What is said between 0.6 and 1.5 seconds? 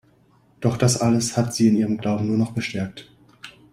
Doch das alles